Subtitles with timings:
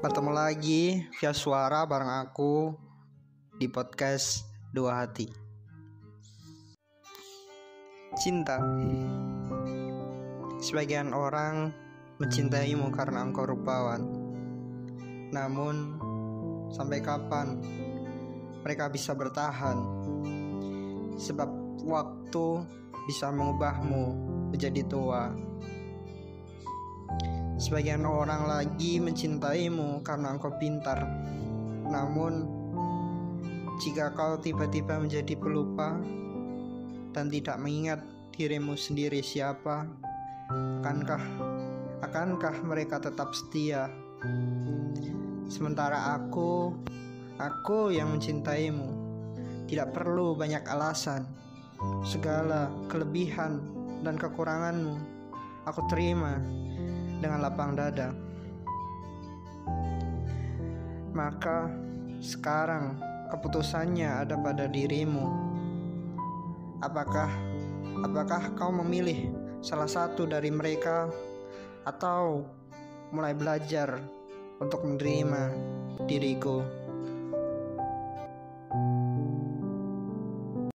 [0.00, 2.72] Bertemu lagi via suara bareng aku
[3.60, 5.28] di podcast Dua Hati.
[8.16, 8.64] Cinta.
[10.56, 11.68] Sebagian orang
[12.16, 14.00] mencintaimu karena engkau rupawan.
[15.36, 16.00] Namun,
[16.72, 17.60] sampai kapan
[18.64, 19.84] mereka bisa bertahan?
[21.20, 22.64] Sebab waktu
[23.04, 24.16] bisa mengubahmu
[24.48, 25.28] menjadi tua.
[27.60, 31.04] Sebagian orang lagi mencintaimu karena engkau pintar.
[31.84, 32.48] Namun,
[33.76, 35.92] jika kau tiba-tiba menjadi pelupa
[37.12, 38.00] dan tidak mengingat
[38.32, 39.84] dirimu sendiri siapa,
[40.80, 41.20] akankah
[42.00, 43.92] akankah mereka tetap setia?
[45.52, 46.72] Sementara aku,
[47.36, 48.88] aku yang mencintaimu,
[49.68, 51.28] tidak perlu banyak alasan.
[52.08, 53.60] Segala kelebihan
[54.00, 55.20] dan kekuranganmu
[55.68, 56.40] aku terima
[57.20, 58.10] dengan lapang dada.
[61.12, 61.68] Maka
[62.18, 62.96] sekarang
[63.28, 65.28] keputusannya ada pada dirimu.
[66.80, 67.28] Apakah
[68.00, 69.28] apakah kau memilih
[69.60, 71.12] salah satu dari mereka
[71.84, 72.44] atau
[73.12, 74.00] mulai belajar
[74.56, 75.52] untuk menerima
[76.08, 76.79] diriku?